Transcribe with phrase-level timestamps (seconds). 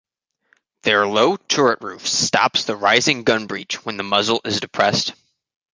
[0.81, 5.13] Their low turret roof stops the rising gun breech when the muzzle is depressed.